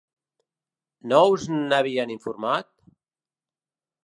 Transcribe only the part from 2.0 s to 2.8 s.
informat?